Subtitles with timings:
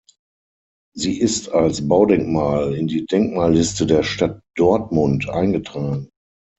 [0.95, 6.09] Sie ist als Baudenkmal in die Denkmalliste der Stadt Dortmund eingetragen.